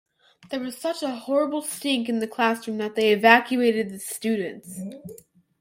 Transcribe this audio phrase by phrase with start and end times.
[0.49, 4.79] There was such a horrible stink in the classroom that they evacuated the students.